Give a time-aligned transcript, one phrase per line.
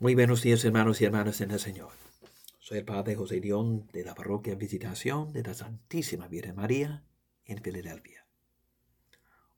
[0.00, 1.92] Muy buenos días, hermanos y hermanas en el Señor.
[2.58, 7.04] Soy el Padre José Dion de la Parroquia Visitación de la Santísima Virgen María
[7.44, 8.26] en Filadelfia.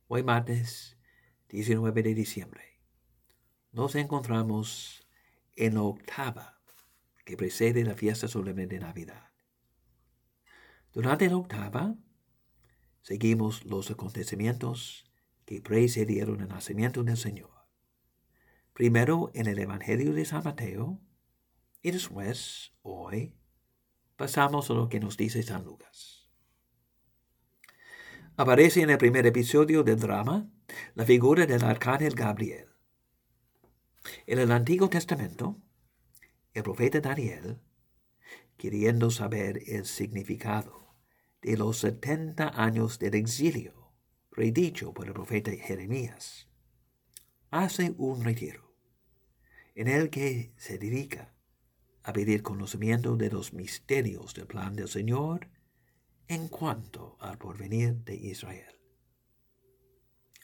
[0.09, 0.99] Hoy martes
[1.49, 2.63] 19 de diciembre
[3.73, 5.09] nos encontramos
[5.57, 6.61] en la octava
[7.25, 9.31] que precede la fiesta solemne de Navidad.
[10.93, 11.97] Durante la octava
[13.01, 15.11] seguimos los acontecimientos
[15.47, 17.56] que precedieron el nacimiento del Señor
[18.77, 21.01] primero en el Evangelio de San Mateo
[21.81, 23.35] y después, hoy,
[24.17, 26.31] pasamos a lo que nos dice San Lucas.
[28.37, 30.51] Aparece en el primer episodio del drama
[30.95, 32.69] la figura del arcángel Gabriel.
[34.27, 35.57] En el Antiguo Testamento,
[36.53, 37.59] el profeta Daniel,
[38.59, 40.99] queriendo saber el significado
[41.41, 43.95] de los setenta años del exilio
[44.29, 46.47] predicho por el profeta Jeremías,
[47.51, 48.66] hace un retiro
[49.77, 51.35] en el que se dedica
[52.03, 55.51] a pedir conocimiento de los misterios del plan del Señor
[56.29, 58.81] en cuanto al porvenir de Israel.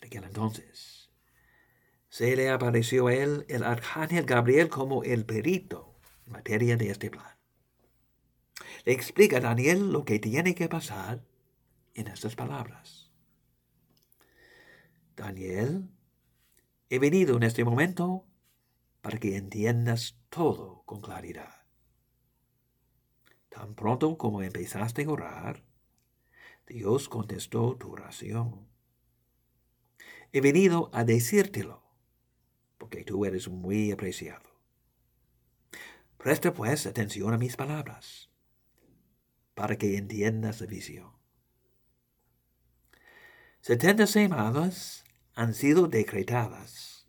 [0.01, 1.11] En aquel entonces
[2.11, 7.11] se le apareció a él el arcángel Gabriel como el perito en materia de este
[7.11, 7.39] plan.
[8.84, 11.25] Le explica a Daniel lo que tiene que pasar
[11.95, 13.11] en estas palabras.
[15.17, 15.89] Daniel,
[16.91, 18.27] he venido en este momento
[19.03, 21.67] para que entiendas todo con claridad.
[23.50, 25.64] Tan pronto como empezaste a orar,
[26.67, 28.69] Dios contestó tu oración.
[30.33, 31.83] He venido a decírtelo,
[32.78, 34.48] porque tú eres muy apreciado.
[36.16, 38.31] Presta pues atención a mis palabras,
[39.55, 41.12] para que entiendas la visión.
[43.61, 47.02] Setenta semanas han sido decretadas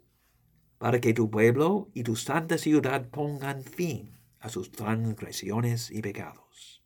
[0.84, 6.84] para que tu pueblo y tu santa ciudad pongan fin a sus transgresiones y pecados.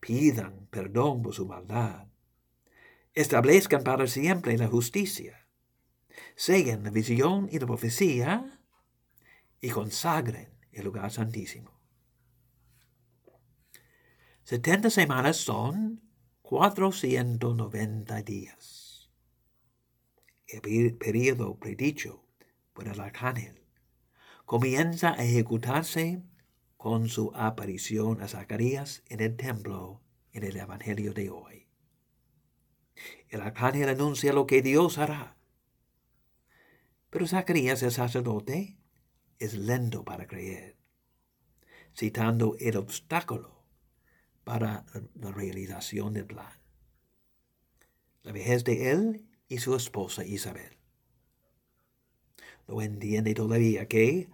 [0.00, 2.08] Pidan perdón por su maldad.
[3.14, 5.46] Establezcan para siempre la justicia.
[6.34, 8.60] Seguen la visión y la profecía
[9.60, 11.70] y consagren el lugar santísimo.
[14.42, 16.02] Setenta semanas son
[16.42, 19.08] cuatrocientos noventa días.
[20.48, 22.24] El periodo predicho
[22.80, 23.62] por el arcángel,
[24.46, 26.22] comienza a ejecutarse
[26.78, 30.00] con su aparición a Zacarías en el templo
[30.32, 31.68] en el Evangelio de hoy.
[33.28, 35.36] El arcángel anuncia lo que Dios hará.
[37.10, 38.78] Pero Zacarías, el sacerdote,
[39.38, 40.78] es lento para creer,
[41.94, 43.62] citando el obstáculo
[44.42, 44.86] para
[45.16, 46.58] la realización del plan.
[48.22, 50.79] La vejez de él y su esposa Isabel
[52.70, 54.30] no entiende todavía que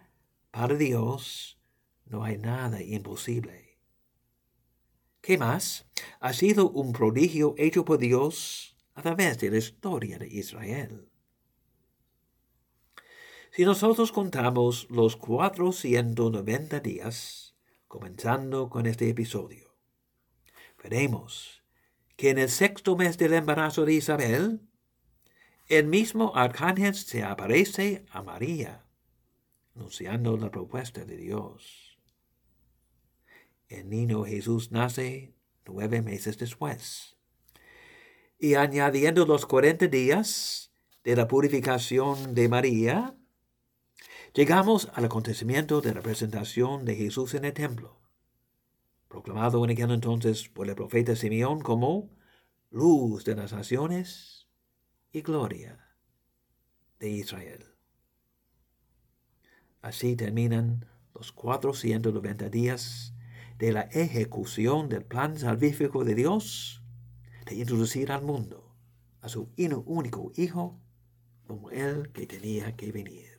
[0.50, 1.58] para Dios
[2.04, 3.78] no hay nada imposible.
[5.22, 5.86] ¿Qué más?
[6.20, 11.08] Ha sido un prodigio hecho por Dios a través de la historia de Israel.
[13.52, 17.56] Si nosotros contamos los 490 días,
[17.88, 19.78] comenzando con este episodio,
[20.82, 21.62] veremos
[22.16, 24.65] que en el sexto mes del embarazo de Isabel,
[25.68, 28.84] el mismo arcángel se aparece a María,
[29.74, 31.98] anunciando la propuesta de Dios.
[33.68, 35.34] El niño Jesús nace
[35.64, 37.16] nueve meses después.
[38.38, 40.70] Y añadiendo los cuarenta días
[41.02, 43.16] de la purificación de María,
[44.34, 48.00] llegamos al acontecimiento de la presentación de Jesús en el templo,
[49.08, 52.14] proclamado en aquel entonces por el profeta Simeón como
[52.70, 54.45] luz de las naciones
[55.12, 55.78] y gloria
[56.98, 57.64] de Israel.
[59.82, 63.14] Así terminan los 490 días
[63.58, 66.82] de la ejecución del plan salvífico de Dios
[67.46, 68.74] de introducir al mundo
[69.20, 70.80] a su único Hijo
[71.46, 73.35] como el que tenía que venir.